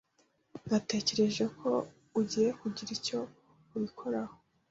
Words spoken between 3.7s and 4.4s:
ubikoraho.